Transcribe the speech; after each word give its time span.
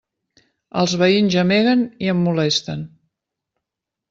Els 0.83 0.95
veïns 1.01 1.31
gemeguen 1.35 1.83
i 2.07 2.09
em 2.15 2.25
molesten. 2.29 2.83